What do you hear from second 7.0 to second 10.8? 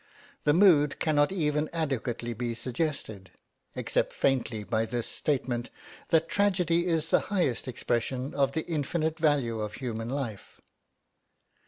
the highest expression of the infinite value of human life.